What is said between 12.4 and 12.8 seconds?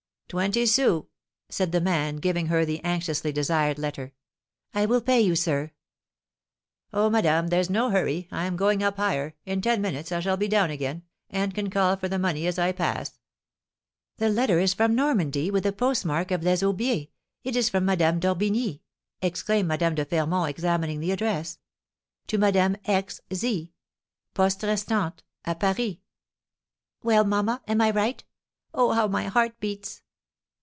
as I